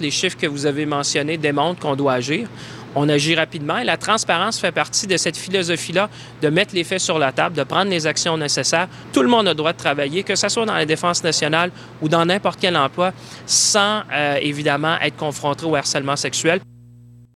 [0.00, 2.48] Les chiffres que vous avez mentionnés démontrent qu'on doit agir.
[2.94, 6.08] On agit rapidement et la transparence fait partie de cette philosophie-là
[6.42, 8.88] de mettre les faits sur la table, de prendre les actions nécessaires.
[9.12, 11.70] Tout le monde a le droit de travailler, que ce soit dans la défense nationale
[12.00, 13.12] ou dans n'importe quel emploi,
[13.46, 16.60] sans euh, évidemment être confronté au harcèlement sexuel.